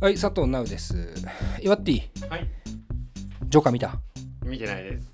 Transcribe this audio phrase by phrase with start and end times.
[0.00, 1.14] はい、佐藤直です。
[1.60, 2.48] 岩っていいはい。
[3.48, 3.92] ジョーカー見た？
[4.44, 5.12] 見てないです。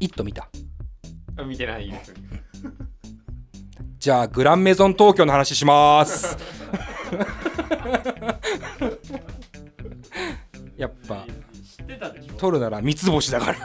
[0.00, 0.48] イット見た？
[1.36, 2.14] あ見てないです。
[3.98, 6.36] じゃあ、グランメゾン東京の話します。
[10.76, 11.26] やっぱ、
[11.76, 12.34] 知ってたでしょ？
[12.34, 13.58] 撮るなら三つ星だから。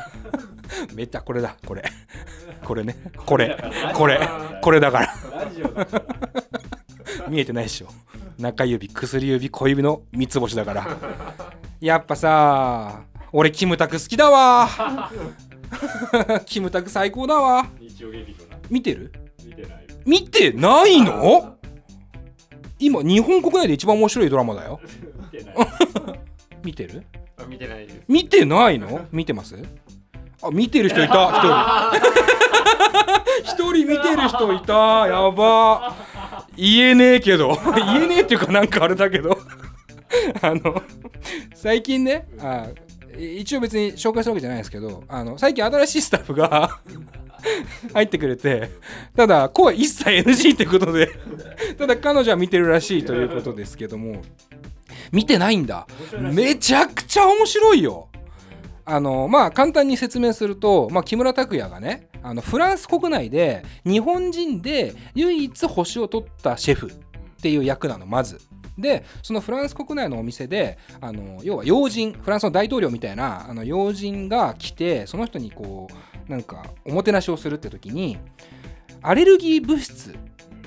[0.95, 1.83] めっちゃこれだ、これ。
[2.63, 2.95] これね。
[3.23, 3.55] これ、
[3.93, 4.19] これ、
[4.63, 5.13] これだから
[7.29, 7.87] 見えてないでしょ
[8.43, 10.87] 中指薬指小指の三つ星だから。
[11.81, 14.69] やっぱさ俺キムタク好きだわ。
[16.45, 17.65] キムタク最高だわ。
[18.69, 19.11] 見てる？
[19.45, 19.87] 見てない。
[20.05, 21.55] 見てないの？
[22.79, 24.79] 今日本国内で一番面白いドラマだよ。
[26.63, 27.03] 見て る？
[27.37, 27.87] あ見てない。
[28.07, 29.07] 見てないの？
[29.11, 29.55] 見てます？
[30.41, 32.13] あ見てる人いた一人。
[33.43, 35.07] 一人見てる人いた。
[35.07, 35.95] やば
[36.55, 37.57] 言えねえけど。
[37.75, 39.37] 言えねえっていうかなんかあれだけど。
[40.41, 40.81] あの
[41.55, 42.67] 最近ねあ
[43.17, 46.79] 一応別に紹介したわけじゃないですけどあの最近新しいスタッフが
[47.93, 48.69] 入ってくれて
[49.15, 51.09] ただ声一切 NG ってことで
[51.77, 54.21] ただ彼女は見てるらしいということですけども
[55.11, 55.87] 見てないんだ。
[56.19, 58.09] めちゃくちゃ面白いよ。
[58.83, 66.93] あのまあ簡単に説明すると、まあ、木村拓哉がねあのフランス国内で日本人で唯一星を取ったシェフっ
[67.41, 68.39] ていう役なのまず。
[68.77, 75.87] でそのフランス国内のお店であの要は要人フランスの大統領みたいなあの要人が来てその人にこ
[76.27, 78.17] うなんかおもてなしをするって時に
[79.03, 80.15] アレルギー物質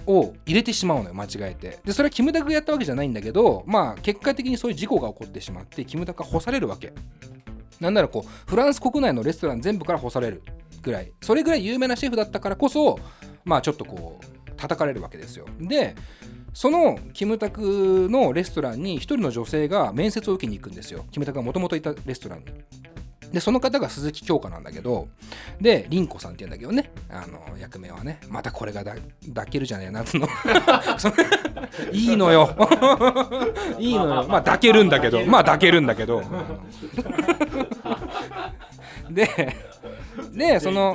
[0.07, 1.81] を入れてしまうのよ間違えて。
[1.85, 6.93] でそれはキムタクがやったわけじゃないんだけどまあ結果的にそういう事故が起こってしまってキムタクが干されるわけ。
[7.81, 10.43] なんならこうフランス国内のレストラン全部から干される。
[10.87, 12.99] ぐらいそれぐらい有名なシェフだったからこそ
[13.45, 15.47] まあちょっとこう叩かれるわけですよ。
[15.61, 15.95] で
[16.55, 21.05] そのキムタクのレストランに一人の女性が面接を受けに行くんですよ。
[21.11, 22.45] キムタクがもともといたレストランに。
[23.33, 25.09] でその方が鈴木京香なんだけど
[25.61, 26.93] で凛子さんって言うんだけどね。
[27.11, 28.21] あの役名はね。
[28.29, 28.95] またこれがだ
[29.35, 30.29] 抱けるじゃねえ夏の。
[30.97, 31.13] そ
[31.93, 32.57] いいのよ。
[33.79, 34.27] いいのよ。
[34.31, 35.27] まあ抱けるんだけど。
[35.27, 36.23] まあ抱けるんだけど。
[39.11, 39.57] で
[40.37, 40.95] でその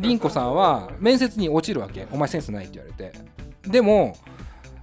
[0.00, 2.06] 凛子さんは面接に落ちるわけ。
[2.12, 3.12] お前センスないって言われて。
[3.68, 4.16] でも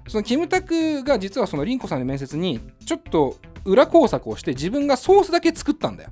[0.08, 6.12] そのキムタクが実はその凛子さんの面接にちょっと裏工作をして自分がソースだけ作ったんだよ。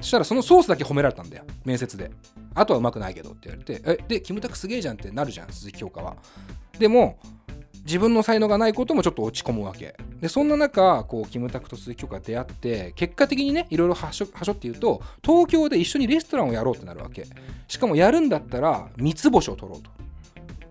[0.00, 1.44] そしたらそのソースだけ褒められたんだよ。
[1.64, 2.10] 面接で。
[2.54, 3.82] あとはうまくないけどって言われて。
[3.84, 6.16] えでキムタクすげえじゃんってなるじゃん鈴木京香は。
[6.78, 7.18] でも
[7.88, 9.96] 自分の才能がないこともちょっと落ち込むわけ。
[10.20, 17.26] でそんな中こうキムタクと鈴木京香が出会って結果的にねいろいろはしょはしょって言うと東京で一緒にレストランをやろうってなるわけ。
[17.66, 19.90] しかもやるんだったら三つ星を取ろうと。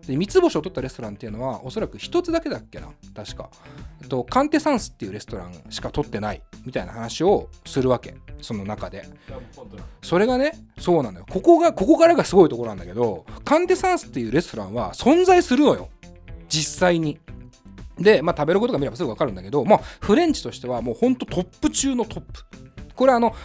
[0.06, 2.90] で三つ星を取ったレストランっていうのはおそらく一つだけだっけな。
[3.16, 3.50] 確か。
[4.02, 6.44] えっとカンテサンスっていうレストランしか取ってない。
[6.66, 8.16] みたいな話をするわけ。
[8.42, 9.10] その中で。
[10.04, 11.26] それがねそうなのよ。
[11.28, 15.90] ここがここからがすごいところなんだけどカンテサンスっていうレストランは存在するのよ。
[16.47, 17.19] 実際に。
[17.97, 22.25] で、まあ、食べることが見ればすぐ分かるんだけど、まあ、フレンチとしてはもうほんとトップ中のトップ。
[22.96, 23.35] これあの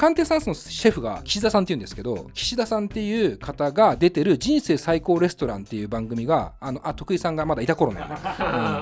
[0.00, 8.00] カンテサンスのシェフが岸田さんっていうんですけど岸田さんっていう方が出てる「人生最高レストラン」っていう番組があのあ徳井さんがまだいた頃ね、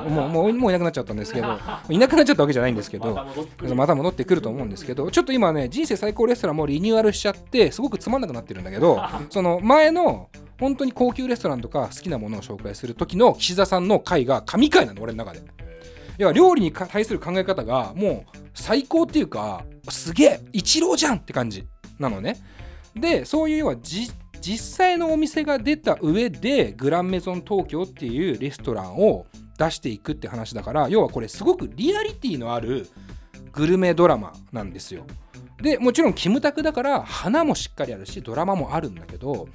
[0.06, 1.58] うん、もうもうもういなくなっちゃったんですけど
[1.90, 3.74] いなくなっちゃったわけじゃないんですけどまた戻ってくる。
[3.74, 10.28] また戻ってくると思うんですけどちょっと今ね人生最高レストランもリニューアルしちゃってすごくつまんなくなってるんだけど その前の
[10.60, 15.40] 本当に高級レストランとか好きなものを紹介する時の岸田さんの回が神回なの俺の中で。
[16.18, 21.66] 要は料理に対する考え方がもう最高っていうかすげえ一郎じゃんって感じ
[21.98, 22.36] なのね。
[22.94, 24.12] でそういう要は実
[24.58, 29.26] 際のお店が出た上でグランメゾン東京っていうレストランを
[29.58, 32.88] 出していくって話だから要はこれすごくリアリティのある
[33.52, 35.04] グルメドラマなんですよ。
[35.60, 39.48] でもちろんキムタクだから花もしっかりあるしドラマもあるんだけど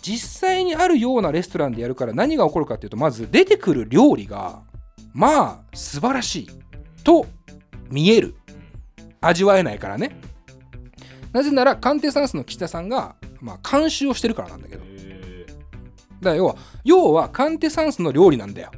[0.00, 4.62] 実際にあるようなレストランでやるから何が起こるかっていうとまず出てくる料理が
[5.12, 6.50] まあ素晴らしい
[7.04, 7.26] と
[7.90, 8.34] 見える。
[9.22, 10.20] 味わえないからね。
[11.32, 14.82] なぜなら鑑定サンスの岸田さんが、まあ、監修をしてるからなんだけど。
[14.82, 18.70] だかえら要は要は鑑定サンスの料理なんだよ。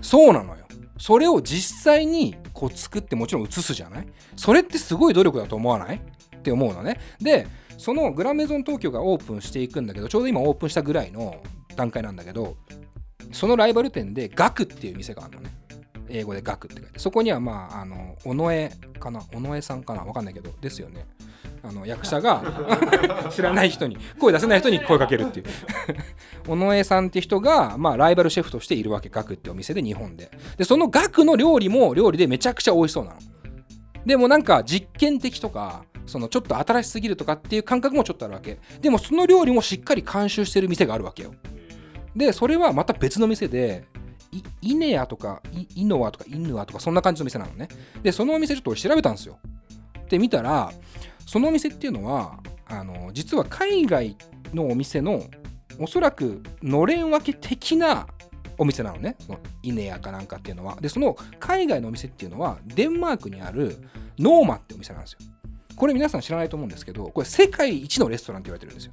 [0.00, 0.64] そうなのよ。
[0.98, 4.06] それを実際にこう作ってもちろん映すじゃない？
[4.36, 5.96] それってすごい努力だと思わない？
[5.96, 7.00] って思うのね。
[7.20, 7.46] で
[7.78, 11.42] そのグランメゾン東京がオープンしていくんだけどちょうど今オープンしたぐらいの
[11.76, 12.56] 段階なんだけど
[13.32, 15.53] そのライバル店でガクっていう店があるのね
[16.08, 19.20] 英語でガクって書いてそこにはまああの尾上かな？
[19.34, 20.04] 尾上さんかな？
[20.04, 21.06] わかんないけどですよね。
[21.62, 22.42] あの役者が
[23.32, 25.46] 知らない人に声出せない人に声かけるっていう。
[26.48, 30.30] 尾上さんって人が、まあ、ライバルシェフとしているわけガクってお店で日本で。
[30.58, 33.16] でそのガクの料理も料理でめちゃくちゃ美味しそうなの。
[34.04, 38.58] でもなんか実験的とかそのちょっと新しすぎるとかっていう感覚もちょっとあるわけ。
[38.82, 41.34] でもその料理もしっかり監修してる店があるわけよ。
[42.14, 44.03] でそれはまた別の店でい
[44.62, 47.68] イネアとかイイノアとかイヌアとかそんな感じの店なのね。
[48.02, 49.38] でそのお店ちょっと俺調べたんですよ。
[50.08, 50.72] で見たら
[51.26, 54.16] そのお店っていうのはあの実は海外
[54.52, 55.22] のお店の
[55.78, 58.06] おそらくのれん分け的な
[58.56, 59.16] お店なのね。
[59.18, 60.76] そのイネアかなんかっていうのは。
[60.80, 63.76] でその海外のお店っていうのはデンマークにある
[64.18, 65.18] ノーマってお店なんですよ。
[65.76, 68.92] これ皆さん知らないと思うんですけどこれ世界一のレストランって言われてるんですよ。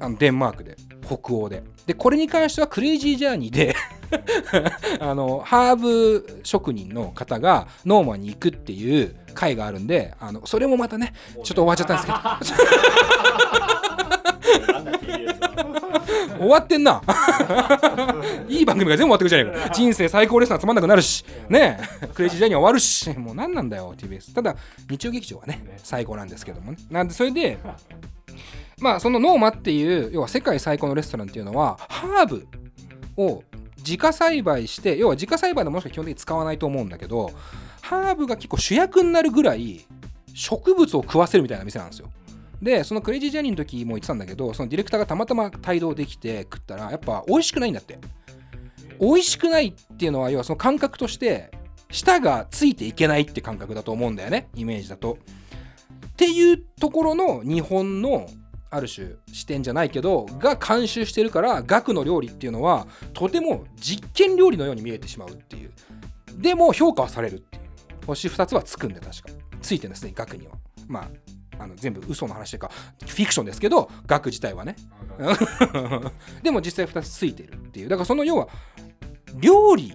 [0.00, 0.76] あのデンマークで
[1.06, 1.62] 北欧で。
[1.86, 3.74] でこれに関してはクレイジージャーニーで
[5.00, 12.72] あのハーブ職人の方がノーマに行くっていう回があるんであのそれもまたねーちょっと終わっちゃったんですけど。
[16.42, 17.00] 終わってんな。
[18.48, 19.70] いい番組が全部終わってくじゃねえか。
[19.70, 21.24] 人生最高レストランつまんなくなるし。
[21.48, 21.78] ね。
[22.02, 23.10] えクレイジージャーニーは終わるし。
[23.16, 24.56] もう何なんだよ TBS ただ
[24.90, 26.78] 日曜劇場はね最高なんですけどもね。
[26.90, 27.58] なんでそれで
[28.82, 32.46] まあそのノーマっていう要は世界最高のレストランっていうのはハーブ
[33.16, 33.42] を
[33.78, 37.30] 自家栽培して要は自家栽培のもしか基本的に使わないと思うんだけど
[37.80, 39.84] ハーブが結構主役になるぐらい
[40.34, 42.10] 植物を食わせるみたいな店なんですよ。
[42.60, 47.98] でそのクレイジージャーニーの時も言ってたんだけどそのディレクターがたまたま帯同できて食ったらやっぱ美味しくないんだって。
[49.00, 51.50] 美味しくないっていうのは要はその感覚として
[51.90, 54.48] 舌がついていけないって感覚だと思うんだよね。
[54.54, 55.18] イメージだと。
[56.06, 58.28] っていうところの日本の
[58.72, 65.70] ある種視点じゃないけどが監修してるから学の料理っていうのはとても実験料理のように見えてしまうっていう。
[66.38, 67.62] でも評価はされるっていう。
[68.06, 69.28] 星2つはつくんで確か。
[69.60, 70.54] ついてるんですね学には。
[70.88, 71.02] ま
[71.58, 72.70] ああの全部嘘の話というか
[73.06, 74.74] フィクションですけど学自体はね。
[76.42, 77.90] でも実際2つついてるっていう。
[77.90, 78.48] だからその要は
[79.38, 79.92] 料理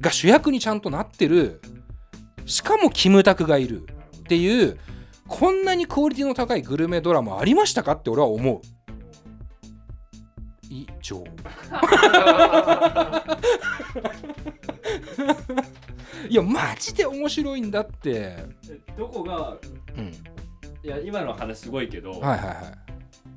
[0.00, 1.60] が主役にちゃんとなってる。
[2.46, 3.86] しかもキムタクがいる
[4.20, 4.78] っていう
[5.28, 8.60] こんなにクオリティの高いグルメドラマありましたかって俺は思う。
[10.70, 11.22] 以上。
[16.28, 18.36] いやマジで面白いんだって。
[18.68, 19.56] えどこが
[19.96, 20.12] うん。
[20.82, 22.56] いや今の話すごいけど、はいはいはい。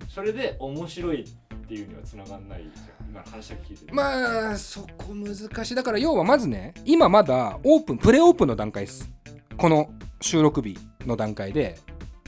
[0.10, 1.26] それで面白いっ
[1.68, 3.10] ていうには繋がんないじゃん。
[3.10, 3.92] 今の話だけ聞いてて。
[3.94, 5.76] まあそこ難しい。
[5.76, 9.10] だから要はまずね今まだオープンプレオープンの段階です。
[9.58, 9.92] この
[10.22, 11.78] 収録日の段階で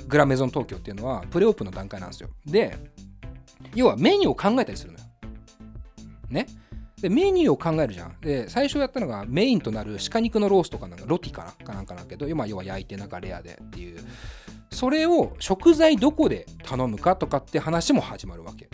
[0.08, 2.30] グランメゾン東京っていうのはプレオープンの段階なんですよ。
[2.46, 2.78] で
[3.76, 5.06] 要はメニューを考えたりするのよ。
[6.30, 6.48] ね。
[7.02, 8.20] でメニューを考えるじゃん。
[8.22, 14.00] で最初やったのがメインとなる鹿肉のロースとかなんかロティかなかなんかなんだけど今要は焼いてなんかレアでっていう。
[14.70, 18.70] それを食材どこで頼むかとかって話も始まるわけ。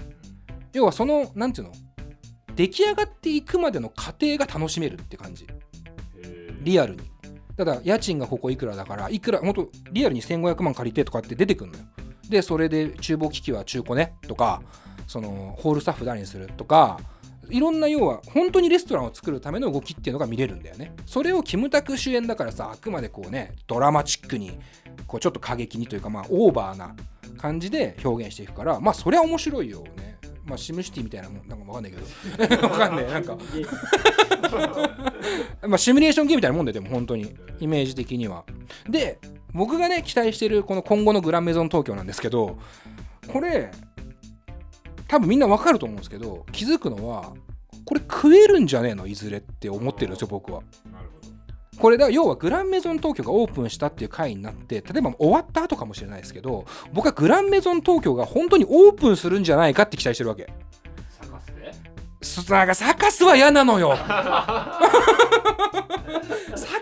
[0.73, 1.73] 要はそのなんていうの？
[2.55, 5.47] 出来上がっていくまでの過程が楽しめるって感じ。
[6.61, 7.01] リアルに
[7.59, 11.83] ただ家賃がここいくらだからいくら本当リアルに1500万借りてとかって出てくるのよ。
[12.29, 14.61] でそれで厨房機器は中古ねとか
[15.07, 17.01] そのホールスタッフ誰にするとか
[17.49, 20.95] いろんな要は本当にレストランを作るための動きっていうのが見れるんだよね。
[21.05, 24.57] それをキムタク主演だからさあくまでこうねドラマチックに
[25.05, 26.95] こうちょっと過激にというかまあオーバーな
[27.37, 30.08] 感じで表現していくからまあそりゃ面白いよね。
[30.49, 32.65] まあシムシティみたいなもんなんかわかんないけど。
[32.67, 33.37] わかんないなんか。
[35.67, 37.35] まあ、シミュレーションゲームみたいなもんででも本当に。
[37.59, 38.43] イメージ的には。
[38.89, 39.19] で
[39.53, 42.57] 僕がね期待してるこの今後のグランメゾン東京なんですけど
[43.27, 43.71] これ
[45.07, 47.33] 多分みんなわかると思うんですけど気づくのは
[47.83, 49.07] これ食えるんじゃねえの？
[49.07, 50.61] いずれって思ってるんですよ僕は
[51.79, 60.49] これだ要はグランメゾン東京がオープンしたっていう回になって例えば終わった後かもしれないですけど僕はグランメゾン東京が本当にオープンするんじゃないかって期待してるわけ。
[61.09, 61.73] サカスで？
[62.21, 63.95] すなんかサカスは嫌なのよ。
[63.95, 64.05] サ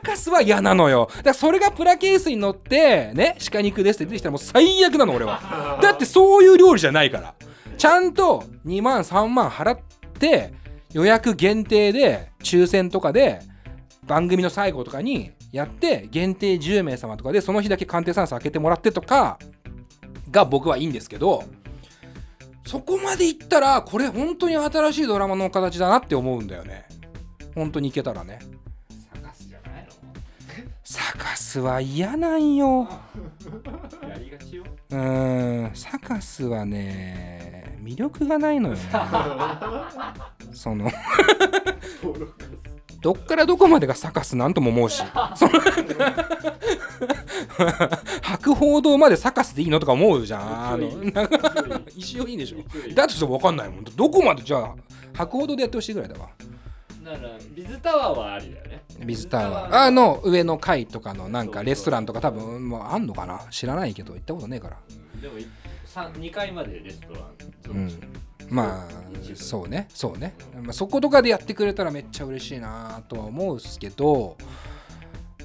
[0.04, 1.10] カスは嫌なのよ。
[1.18, 5.80] だからそれがプラケースに乗ってね鹿肉ですって出てきたらもう最悪なの俺は。
[5.82, 7.36] だってそういう料理じゃないから。
[7.78, 9.80] ちゃんと2万3万払っ
[10.18, 10.54] て
[10.94, 13.42] 予約限定で抽選とかで
[14.08, 19.38] 番組の最後とかにやって限定10名様とかでその日だけ鑑定算数開けてもらってとか
[20.32, 21.44] が僕はいいんですけど
[22.66, 26.86] そこまでいったらこれ本当に新しいドラマの形だなって思うんだよね。
[27.56, 28.40] 本当にいけたらね。
[29.14, 29.90] サカスじゃないの
[30.84, 32.90] サカスは嫌なんよ。
[34.04, 34.66] やりがちよ。
[34.90, 38.76] うーんサカスはね魅力がないのよ。
[38.76, 38.82] ね
[40.52, 40.92] その
[43.08, 45.02] どっからどこまでがサカスなんとも思うし。
[45.36, 45.54] その
[48.22, 50.72] 博報堂までサカスでいいのとか思うじゃん。
[50.74, 50.90] あの
[51.96, 52.38] 一応いい。
[52.38, 52.58] でしょ。
[52.94, 53.84] だとしても分かんないもん。
[53.86, 54.76] どこまでじゃあ
[55.14, 56.28] 博報堂でやってほしいぐらいだわ。
[57.56, 58.84] ビズタワーはありだよね。
[59.06, 59.84] ビズタワー。
[59.86, 63.40] あの上の階とかのなんかレストランとか多分もうあんのかな？
[63.52, 64.76] 知らないけど行ったことねえから。
[65.22, 65.36] でも
[65.96, 67.34] 2階までレストラン
[67.70, 67.92] うん。
[68.50, 68.92] まあ
[69.36, 69.88] そうね。
[69.90, 74.38] そうね、まあ、そことかでやってくれたらめっちゃ嬉しいなとは思うんすけど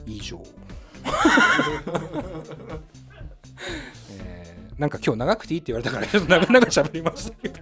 [0.07, 0.43] 以上。
[4.21, 7.61] えーなんか今日長くていいって言われたからちょっと長々喋りましたけど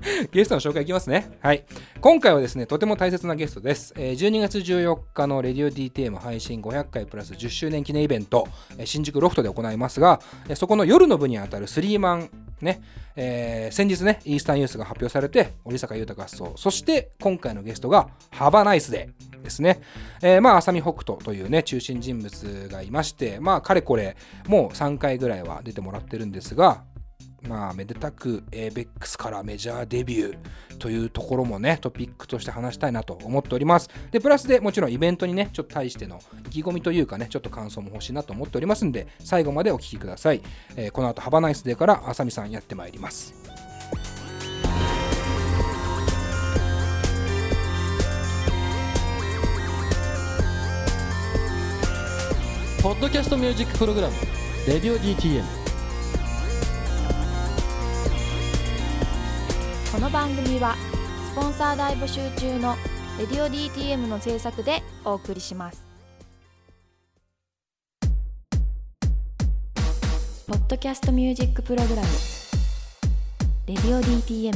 [0.32, 1.30] ゲストの紹介いきますね。
[1.40, 1.64] はい。
[2.00, 3.92] 今回はですね、とても大切なゲストです。
[3.96, 12.80] えー12月14日のレディオ DTM 配信500回プラス10周年記念イベント、えー新宿ロフトで行いますが、えーそこの夜の部にあたるスリーマン、ね、
[13.16, 19.80] えー先日ね、イースタンユースが発表されて、折坂優太合奏、そして今回のゲストがハバナイスデーですね。
[20.22, 26.84] えーまあ、浅見北斗というね、中心人物がいまして、まあ、かれこれ、もう3回ぐらいは出てもらってるんですが、
[27.42, 33.88] まあ、めでたく ABEX からメジャーデビューというところもね、トピックとして話したいなと思っております。
[34.10, 40.42] で、プラスでもちろんイベントにね、ちょっと対しての意気込みというかね、ちょっと感想も欲しいなと思っておりますんで、最後までお聞きください。
[40.76, 43.34] えーこの後、ハバナイスデーからあさみさんやってまいります。
[52.82, 54.14] ポッドキャストミュージックプログラム
[54.66, 55.44] 「レディオ DTM」
[59.98, 60.76] この番組は
[61.32, 62.76] スポンサー大募集中の
[63.18, 65.84] レディオ DTM の制作でお送りします
[70.46, 72.08] ポッドキャストミュージックプログラム
[73.66, 74.52] レディオ DTM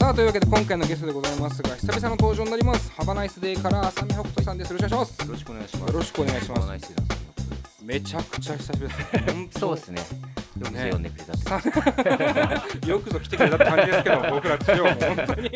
[0.00, 2.90] さあ、というわけで今回のゲストでございますが、久々の登場になります。
[2.96, 3.62] Have a Nice Day!
[3.62, 4.72] から浅見北斗さんです。
[4.72, 5.92] よろしくお願いします。
[5.92, 6.62] よろしくお願いします。
[6.62, 6.80] よろしくお願い
[7.84, 8.92] めちゃくちゃ久しぶり
[9.46, 9.60] です。
[9.60, 10.29] そうですね。
[10.58, 12.86] でくれたって。
[12.90, 15.50] よくぞ来てくれたって感じですけど、 僕らとしては本当に。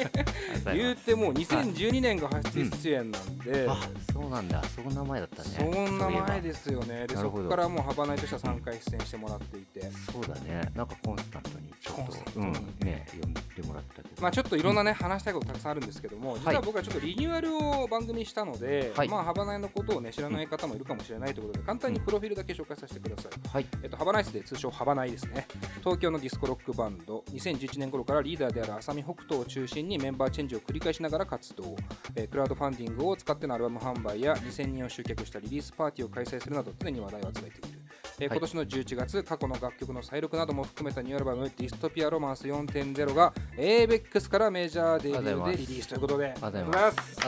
[0.76, 3.76] 言ううてもう2012年が初出演なんで、あ、
[4.12, 4.62] そうなんだ。
[4.64, 5.48] そんな前だったね。
[5.58, 6.42] そんな前す。
[6.42, 7.06] ですよね。
[7.06, 9.82] で、そこからもうハバナイとしては3回出演してもらっていて、
[10.12, 10.70] そうだね。
[10.74, 14.22] なんかコンスタントにちょっコンスタントと、うん、にね、呼んでもらったけど。
[14.22, 23.48] まあちょっといろんなね、話したいことたくさんあるんですけども、実は僕はちょっとリニューアルを番組にしたので、はいまあハバナイのことをね知らない方もいるかもしれないということで、簡単にプロフィールだけ紹介させてください。
[23.48, 23.66] はい。
[23.82, 25.46] えっと、ハバナイスで通称ハないですね。
[25.80, 31.76] 東京のディスコロックバンド、2011年頃からリーダーである浅見北斗を中心にメンバーチェンジを繰り返しながら活動、
[32.16, 37.73] えークラウドファンディングを使ってのアルバム販売や2000人を集客したリリースパーティーを開催するなど常に話題を集めている。
[38.20, 38.38] えーはい。
[38.38, 47.20] 今年の11月、過去の楽曲の再録なども含めたニューアルバム、ディストピアロマンス4.0が ABEX からメジャーデビューでリリースということで、ありがとうございます。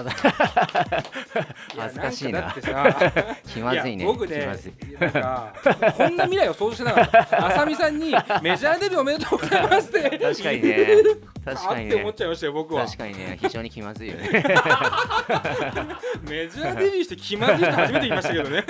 [1.76, 2.40] 恥ずかしいな。
[2.42, 3.12] だってさ。
[3.52, 4.04] 気まずいね。
[4.04, 4.46] や僕ね。
[5.00, 5.54] なんか
[5.96, 7.46] こんな未来を想像してなかった。
[7.46, 8.12] 浅見さんに
[8.42, 10.18] メジャーデビューおめでとうございますって。
[10.18, 10.86] 確かにね。
[11.44, 11.92] 確かにね。
[11.92, 12.14] あって思っ。
[12.14, 12.84] ちゃいましたよ僕は。
[12.86, 14.28] 確かにね、非常に気まずいよね。
[16.28, 18.64] メジャーデビューして気まずい人初めて言いましたけどね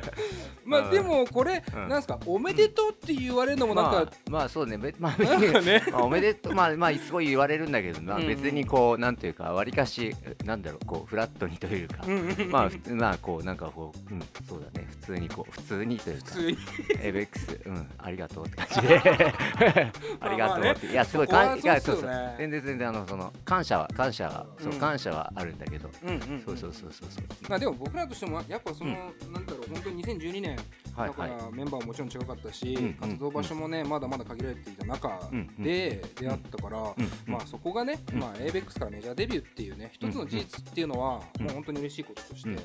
[0.64, 1.88] まあでもこれ、うん。
[1.88, 5.22] なんすかおめでとうって言われるのもなんか、まあ、まあそうね、べまあ、
[5.60, 5.82] ね。
[5.92, 12.04] まあ、おめでとう、まあ、まあ、すごい言われるんだけど、まあ、別にこう、なんていうか、わりかし、なんだろう、こう、フラットにというか。
[12.50, 16.26] まあ、普通まあ、こう、なんかこう、うん、そうだね、普通にこう、普通にというか。
[16.26, 16.58] 普通に。
[17.02, 19.00] エベックス、うん、ありがとうって感じで。
[20.20, 22.00] ありがとうって、いや、すごい、かん、いや、そそう。
[22.02, 24.78] そう、全然、全然、あの、その、感謝は、感謝は、そうう、ん。
[24.78, 25.90] 感謝はあるんだけど。
[26.04, 27.24] うんそうそうそうそうそう。
[27.48, 30.56] まあでも僕らとしてもやっぱその、なん本当に2012年。
[30.96, 36.94] だからメンバーももちろん違かったし、うん活動場所もねまだまだ限られていた中うんで出会ったから、うん
[37.26, 38.18] まあそこがね、うん。
[38.18, 41.44] まあ ABEX からメジャーデビューっていうね一つの事実っていうのは、うん。
[41.44, 42.60] もう本当に嬉しいこととして、受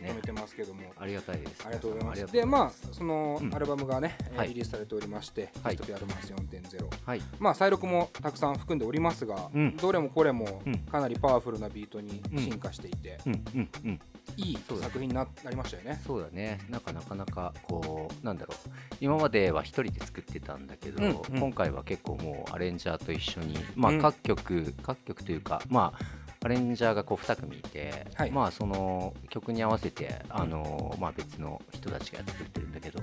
[0.00, 0.92] け止めてますけども。
[0.98, 1.64] ありがたいです。
[1.66, 2.32] ありがとうございます。
[2.32, 3.54] で、まあそのうん。
[3.54, 4.16] アルバムがね、
[4.46, 6.88] リリースされておりまして、ストピアルマンス4.0。
[7.04, 7.22] はい。
[7.38, 9.76] まあ、再録もたくさん含んでおりますが、うん。
[9.76, 10.78] どれもこれもうん。
[10.78, 14.00] かなりパワフルなビートに進化していて、うん、うん、うん。
[14.36, 16.00] いい作品にななりましたよね。
[16.06, 16.58] そうだね。
[16.68, 18.56] なんかなかなかこうなんだろう。
[19.00, 21.40] 今までは一人で作ってたんだけど、うんうん。
[21.40, 24.00] 今回は結構もうアレンジャーと一緒にまあうん。
[24.00, 28.30] 各曲、各曲というかまあアレンジャーがこう2組いて、はい。
[28.30, 33.02] まあその曲に合わせてあの、まあ、別の人たちがやってくれてるんだけど、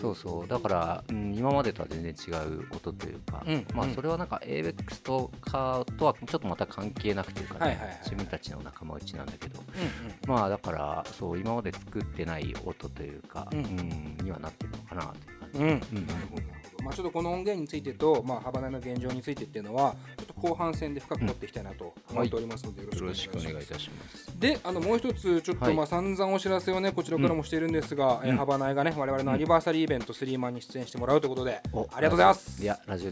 [0.00, 0.48] そうそう。
[0.48, 3.66] だから、うん、今までとは全然違う音というか、うんうん。
[3.72, 7.98] まあそれはなんか ABEX とかとはちょっとまた関係なくというかね、はいはいはいはい。
[8.02, 10.38] 自分たちの仲間内なんだけど、うんうん。
[10.40, 15.14] まあだからそう今まで作ってない音というか、ううんんにはなってるのかな
[15.52, 15.96] という感じ。
[15.98, 24.38] うん、なるほどまあ、ちょっとこの音源についてと、まあ、ハバの現状についてっていうのはちょっと後半戦で深く掘っていきたいなと思っておりますので、よろしくお願いいいたします。
[24.38, 25.74] であのもう一つちょっとはい。
[25.74, 32.62] まあ散々お知らせをねこちらからもしているんですが、えーうんハバナイがね我々のアニバーサリーイベントスリーマンに出演してもらうということで、おありがとうございます。
[32.62, 33.10] いやラジオ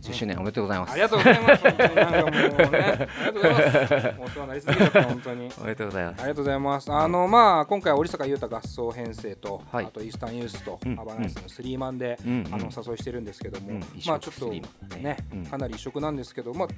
[0.00, 0.92] DTM10 周年おめでとうございます。
[0.92, 1.62] ありがとうございます。
[1.62, 5.50] 本当になんかもうねありが とうございますお世話になりすぎちゃった本当に。
[5.60, 6.20] おめでとうございます。
[6.20, 6.92] ありがとうございます。
[6.92, 9.84] あのまあ今回は織坂優太合奏編成と、はい。
[9.84, 10.96] あとイースタンユースと、うん。
[10.96, 12.44] ハバナイスのスリーマンで、うん。
[12.50, 14.48] あのお誘いしてるんですけども、まあちょっと
[14.96, 15.16] ね。
[15.50, 16.68] かなり異色なんですけど、まあ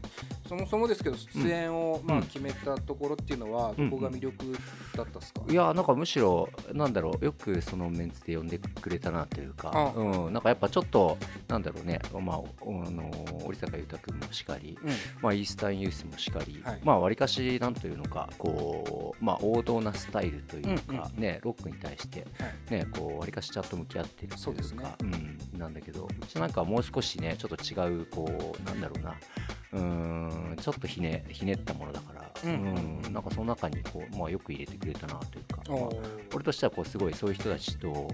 [0.48, 2.22] そもそもですけど出演を、まあうん。
[2.24, 3.90] 決めたところっていうのはうん。
[3.90, 4.36] どこが魅力
[4.96, 5.42] だったですか？
[5.48, 9.92] いやなんかむしろなんだろうよくそのメンツで呼んでくれたなというかあ。
[9.94, 10.32] うん。
[10.32, 11.16] なんかやっぱちょっと
[11.48, 13.10] なんだろうねまあおあの
[13.44, 14.90] 織坂優太君もしかりうん。
[15.20, 29.14] まあイースタンユースもしかりはいまあわりかしなんというのかこうまあ王道なスタイルといううんかねロックに対してはいねこうわりかしちゃんと向き合ってるとそうですねいうかうんなんだけどうちなんかはもう少しねちょっと違うこうなんだろうな
[29.72, 29.80] うー
[30.54, 38.08] んちょっとひねひねったものだからうんうんなんかその中にこうまあよく入れてくれたなというか俺としてはこうすごいそういう人たちと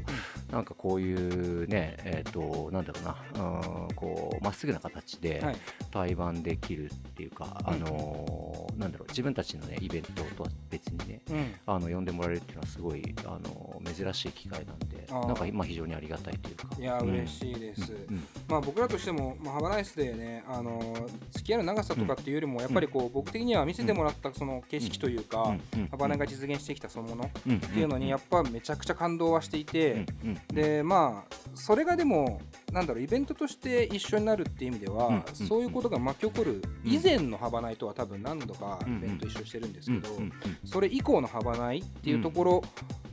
[0.51, 3.05] なんかこういうねえっ、となんだろう
[3.39, 5.57] なうんこうまっすぐな形ではい。
[5.91, 11.55] 対バンできるっていうか、あのーなんだろう自分たちのねイベントとは別にねうん。
[11.67, 16.69] あの呼んでもらえるっていうのはすごい、あのー珍しい機会なんでなんか今非常にありがたいというか。
[16.79, 17.11] いやうん。
[17.11, 17.93] 嬉しいです。
[17.93, 18.23] うん。
[18.49, 25.43] まあ、僕らとしても、まあ、ハバナイスでね、あの付き合いの長さとかっていうよりも、やっぱりこう、僕的には見せてもらったその景色というか、
[25.75, 25.81] うん。
[25.81, 25.89] うん。
[25.89, 30.07] ハバが実現してきたそのものっていうのに、やっぱめちゃくちゃ感動はしていて、
[30.49, 32.41] で、まあ、それがでも、
[32.73, 40.33] なんだろう、イベントとして一緒になるっていう意味では、うんそういうことが巻き起こる以前のハバナイとは多分何度かイベント一緒してるんですけど、うんうん
[40.65, 42.63] それ以降のハバナイっていうところ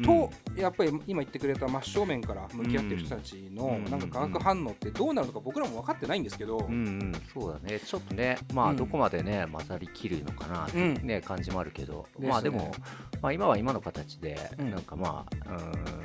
[0.03, 8.69] と、やっぱり今言ってくれた真正面から向き合ってる人たちのうんなんか化学反応ってどうなるのか僕らも分かってないんですけど、うんうん、そうだね、ちょっとね、まうん。
[8.71, 12.74] あ、どこまでね、混ざりきるのかなっていうね、感じもあるけど、まあでも、
[13.21, 14.71] まあ、今は今の形で、うん。
[14.71, 16.04] なんかまあ、うー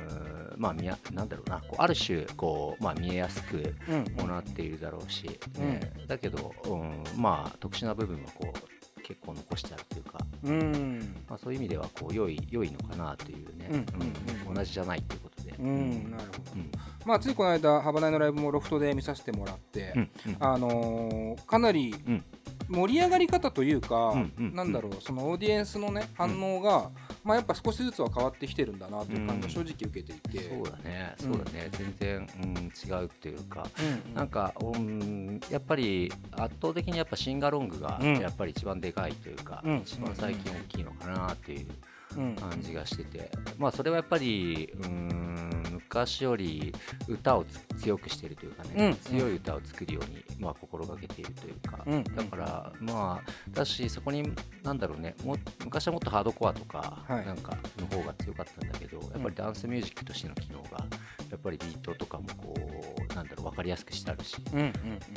[0.57, 5.91] まあ、見やなんだろうな、こうある種、こう、まあ、見えやすくうんもなっているだろうし、ね。
[6.07, 11.23] だけど、うん、まあ、特殊な部分はこう、結構残してあるというか、うん。
[11.27, 14.53] まあ、そういう意味ではこう良い良いのかなというね、うんうんうん。
[14.53, 15.53] 同じじゃないということで。
[15.59, 16.71] うんなるほど、うん。
[17.05, 20.37] まあついこの間ハバナイのライブもロフトで見させてもらって、うんうん。
[20.39, 22.23] あのーかなりうん。
[22.69, 24.55] 盛り上がり方というか、うんうん。
[24.55, 26.91] なんだろうそのオーディエンスのね反応が、
[27.23, 38.17] まあ、やっぱ少しずつは変わってきてるんだなという感じが正直受けていて、そうだね、うんそうだね、全然、うん、違うっていうか、うんなんか、うん、やっぱり圧倒的にやっぱシンガロングがうん。
[38.17, 39.77] やっぱり一番でかいというか、うん。
[39.79, 41.67] 一番最近大きいのかなっていううん
[42.15, 46.73] 感じがしてて、まあそれはやっぱり、うん、昔より
[47.07, 48.95] 歌をつ強くしているというかね、うん。
[48.97, 52.03] 強い歌を作るように、まあ、心がけているというか、うん。
[52.03, 54.23] だからまあだしそこに
[54.63, 57.25] なんだろうねも昔はもっとハードコアとか、はい。
[57.25, 60.85] なんかの方が強かったんだけどやっぱりダンスミュージックとしての機能が
[61.29, 64.37] やっぱりビートとかもこうなんだろう分かりやすくしてあるし、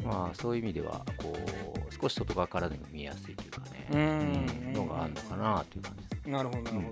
[0.05, 4.73] まあそういう意味ではこう少し外側からでも見えやすいというかね、うん。
[4.73, 6.29] のがあるのかなという感じです。
[6.29, 6.84] なるほどなるほど、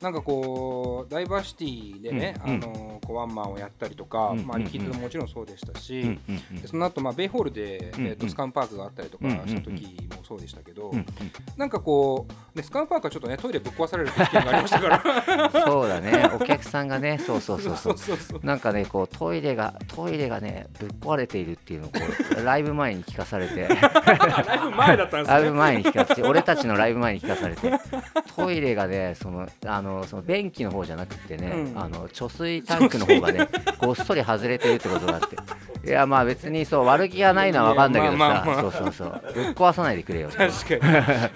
[0.00, 6.18] なんかこうダイバーシティでね、うんあのこうワンマンをやったりとか、うんまあ、リキッドももちろんそうでしたし、
[6.66, 11.06] その後まあベイホールで、うんえー、とスカンパークがあったりとかうんした時もそうでしたけど、うんうん。
[11.56, 15.50] なんかこう、ね、スカンパークはちょっとねトイレぶっ壊される経験がありましたから。
[15.64, 17.98] そうだね、お客さんがね、そうそうそうそう。
[17.98, 22.00] そうそうなんかね、こうトイレがトイレがねぶっ壊れているっていうのをこ
[22.38, 27.72] うライブ前に聞かされて、ライブ前だったんですライブね前に聞かされて、俺たちのライブ前に聞かされて、
[28.36, 31.80] トイレがね、そのあのその便器の方じゃなくてね、うん。
[31.80, 35.36] あの貯水タンクの方がね、ごっそり外れてるってことがあって。
[35.88, 38.44] いやまあ別にそう悪気がないのは分かんだけどさ。
[38.60, 39.22] そうそうそう。
[39.34, 40.28] ぶっ壊さないでくれよ。
[40.28, 40.86] 確か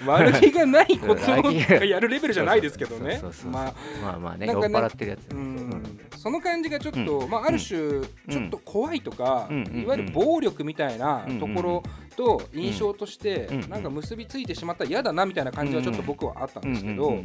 [0.03, 0.09] に。
[0.09, 3.21] 悪気がないこと悪気ががやるレベルじゃないですけどね。
[3.51, 5.99] まあまあまあね酔っ払ってるやつうん。
[6.17, 11.83] その感じがちょっと、まあ、ある種、ちょっと怖いとか、いわゆる暴力みたいなところ
[12.23, 17.17] と印象として、なんか結びついてしまったら嫌だなみたいな感じはちょっと僕はあったんですけど、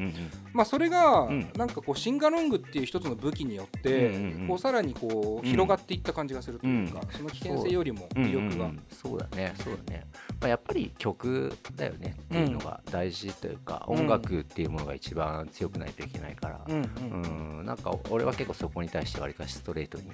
[0.53, 1.51] まあ、それが、ん。
[1.55, 4.11] なんかこうシンガロングっていう一つの武器によって、
[4.47, 7.17] こうさらにこううん広がっていった感じがするというか、うん。
[7.17, 8.71] その危険性よりも魅力が。
[8.91, 9.53] そうだね。
[9.63, 10.05] そうだね、
[10.41, 13.99] まあ、やっぱり曲だよねっていうのが大事というか、うん。
[13.99, 20.05] 音楽っていうものが一番強くないといけないから、うんなんか俺は結構そこに対してわりかしストレートに、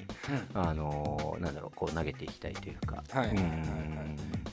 [0.54, 3.46] あのーなんだろうこう投げていきたいというか、はいはいはい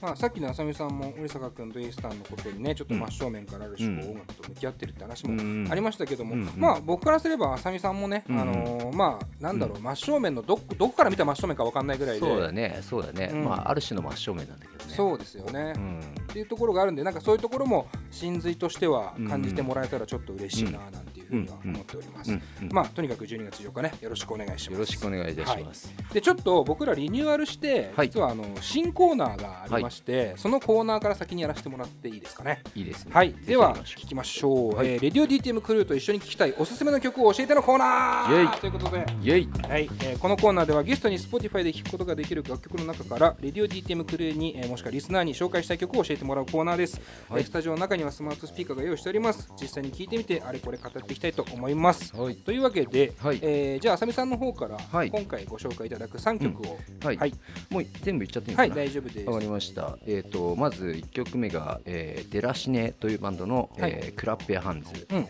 [0.02, 4.10] まあ、さっきの浅見さんも織坂君とイースタンのことにねちょっと真正面からある種こううん。
[4.10, 5.66] 音楽と向き合ってるって話もうん。
[5.70, 6.40] ありましたけども、うん。
[6.42, 6.52] うん。
[6.58, 8.38] まあ僕からすれば浅見さんもね、うん。
[8.38, 12.80] あのーまあなんだろう、真正面のどこどこから見た真正面かわかんないぐらいでそうだね。
[12.82, 13.44] そうだね、うん。
[13.46, 14.94] まあある種の真正面なんだけどね。
[14.94, 16.00] そうですよね、うん。
[16.00, 22.38] っていうところがあるんでなんかそういうところも真髄としては感じてもらえたらちょっと嬉しいななんていうふうには思っております、
[22.70, 24.72] まあとにかく12月8日ねよろしくお願いします。
[24.72, 28.10] よろしくお願いいたします、でちょっと僕らリニューアルして、はい。
[28.10, 32.62] 実はあの新コーナーがありまして、そのコーナーから先にやらせてもらっていいですかね。
[32.74, 33.12] い、いですね。
[33.14, 34.88] はい、では聞きましょう、はい。
[34.88, 38.60] えーレディオ DTM クルーと一緒に聞きたいおすすめの曲を教えてのコーナー。
[38.60, 38.98] ということで。
[38.98, 39.48] うイエイ。
[39.68, 46.46] はい、えーこのコーナーではゲストに Spotify で聴くことができる楽曲の中からレディオ DTM クルーに、えーもしくはリスナーに紹介したい曲を教えてもらう。
[46.46, 47.42] コーナーです、はい。
[47.42, 49.48] えースタジオの中にはスマートスピーカーが用意しております。
[49.60, 52.16] 実際に聞いてみてあれこれ語っていきたいと思います。
[52.16, 52.36] はい。
[52.36, 53.38] というわけで、はい。
[53.42, 55.10] えーじゃああさみさんの方からはい。
[55.10, 57.34] 今回ご紹介いただく3曲を、はい、はい。
[57.68, 59.26] もう全部いっちゃっていいのはいかな大丈夫です。
[59.28, 59.98] わかりました。
[60.06, 63.90] えっ、とまず1曲目が、えーデラシネというバンドの、はい。
[63.92, 65.06] えークラッペハンズ。
[65.10, 65.28] うん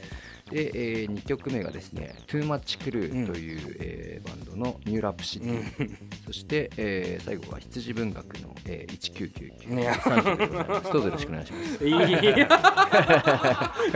[0.51, 0.71] で、
[1.03, 5.97] え2曲目がですね、トゥーマッチクルーという、えーバンドのニューラップシティ。
[6.27, 9.75] そして、えー最後は羊文学の、えー、1999。
[9.75, 10.93] ね3曲でございます。
[10.93, 11.87] どうぞよろしくお願いします。
[11.87, 12.47] いや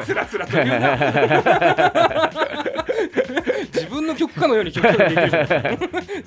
[0.05, 0.97] つらつらと言うな
[3.75, 5.31] 自分の曲かのように曲ができる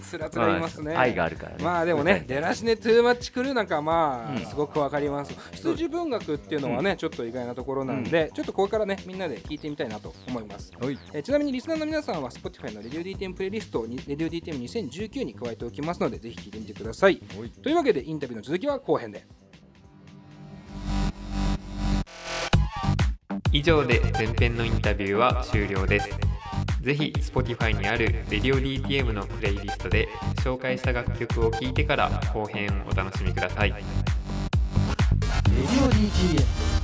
[0.01, 1.63] つらつら言いますね、まあ愛があるからね。
[1.63, 5.33] まあでもね、出だしね、トゥーマッチクルーなんかまあ、うんすごくわかります。
[5.51, 10.71] 羊文学っていうのはね、ちょっと意外なところなんで、ちょっとこれからね、みんなで聞いてみたいなと思います。
[10.79, 10.97] はい。
[11.13, 17.17] えーちなみにリスナーの皆さんは Spotify の RadioDTM プレイリストをに RadioDTM2019 に加えておきますので、ぜひ聞いてみてください。
[17.61, 19.25] というわけで、インタビューの続きは後編で。
[23.51, 26.09] 以上で前編のインタビューは終了です
[26.81, 30.07] ぜひ Spotify にある Radio DTM のプレイリストで
[30.43, 36.76] 紹介した楽曲を聴いてから後編をお楽しみくださいレディオ DTM